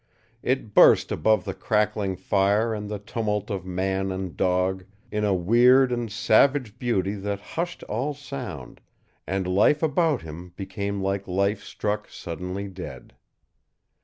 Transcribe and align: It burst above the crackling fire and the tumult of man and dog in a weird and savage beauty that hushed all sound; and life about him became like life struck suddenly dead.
It 0.41 0.73
burst 0.73 1.11
above 1.11 1.45
the 1.45 1.53
crackling 1.53 2.15
fire 2.15 2.73
and 2.73 2.89
the 2.89 2.97
tumult 2.97 3.51
of 3.51 3.67
man 3.67 4.11
and 4.11 4.35
dog 4.35 4.83
in 5.11 5.23
a 5.23 5.31
weird 5.35 5.91
and 5.91 6.11
savage 6.11 6.79
beauty 6.79 7.13
that 7.13 7.39
hushed 7.53 7.83
all 7.83 8.15
sound; 8.15 8.81
and 9.27 9.45
life 9.45 9.83
about 9.83 10.23
him 10.23 10.53
became 10.55 11.03
like 11.03 11.27
life 11.27 11.63
struck 11.63 12.09
suddenly 12.09 12.67
dead. 12.67 13.13